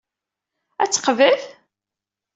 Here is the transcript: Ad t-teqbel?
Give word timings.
Ad 0.83 0.89
t-teqbel? 0.89 1.39